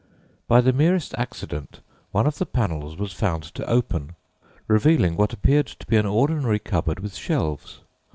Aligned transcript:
By 0.47 0.61
the 0.61 0.73
merest 0.73 1.13
accident 1.15 1.79
one 2.11 2.25
of 2.25 2.39
the 2.39 2.45
panels 2.47 2.97
was 2.97 3.13
found 3.13 3.43
to 3.53 3.69
open, 3.69 4.15
revealing 4.67 5.15
what 5.15 5.31
appeared 5.31 5.67
to 5.67 5.85
be 5.85 5.95
an 5.95 6.07
ordinary 6.07 6.57
cupboard 6.57 6.99
with 7.01 7.13
shelves. 7.15 7.81